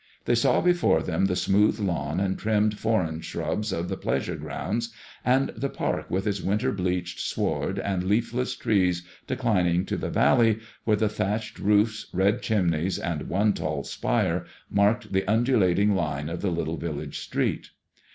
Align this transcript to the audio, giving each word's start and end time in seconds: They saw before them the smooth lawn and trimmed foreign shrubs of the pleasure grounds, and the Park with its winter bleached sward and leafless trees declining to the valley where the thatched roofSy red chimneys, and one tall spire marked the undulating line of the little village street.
They 0.25 0.33
saw 0.33 0.61
before 0.61 1.03
them 1.03 1.25
the 1.25 1.35
smooth 1.35 1.79
lawn 1.79 2.19
and 2.19 2.35
trimmed 2.35 2.79
foreign 2.79 3.21
shrubs 3.21 3.71
of 3.71 3.87
the 3.87 3.97
pleasure 3.97 4.35
grounds, 4.35 4.91
and 5.23 5.49
the 5.55 5.69
Park 5.69 6.09
with 6.09 6.25
its 6.25 6.41
winter 6.41 6.71
bleached 6.71 7.19
sward 7.19 7.77
and 7.77 8.05
leafless 8.05 8.55
trees 8.55 9.05
declining 9.27 9.85
to 9.85 9.97
the 9.97 10.09
valley 10.09 10.57
where 10.85 10.97
the 10.97 11.07
thatched 11.07 11.57
roofSy 11.61 12.05
red 12.13 12.41
chimneys, 12.41 12.97
and 12.97 13.29
one 13.29 13.53
tall 13.53 13.83
spire 13.83 14.47
marked 14.71 15.13
the 15.13 15.23
undulating 15.27 15.93
line 15.93 16.29
of 16.29 16.41
the 16.41 16.49
little 16.49 16.77
village 16.77 17.19
street. 17.19 17.69